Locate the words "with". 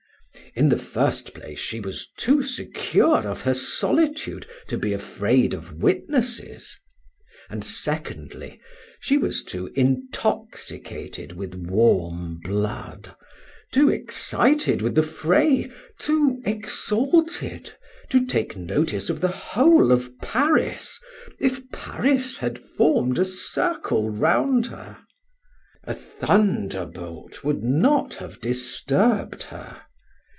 11.33-11.55, 14.81-14.95